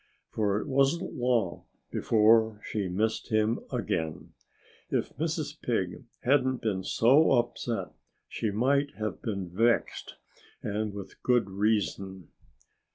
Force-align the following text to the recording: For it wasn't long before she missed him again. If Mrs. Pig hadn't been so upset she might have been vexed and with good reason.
For 0.31 0.59
it 0.59 0.65
wasn't 0.67 1.13
long 1.13 1.65
before 1.91 2.59
she 2.65 2.87
missed 2.87 3.27
him 3.29 3.59
again. 3.71 4.33
If 4.89 5.15
Mrs. 5.17 5.61
Pig 5.61 6.05
hadn't 6.21 6.63
been 6.63 6.83
so 6.83 7.33
upset 7.33 7.89
she 8.27 8.49
might 8.49 8.95
have 8.95 9.21
been 9.21 9.47
vexed 9.47 10.15
and 10.63 10.91
with 10.91 11.21
good 11.21 11.51
reason. 11.51 12.29